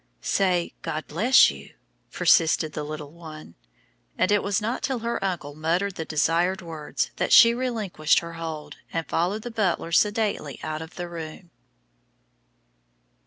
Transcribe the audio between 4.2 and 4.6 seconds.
it was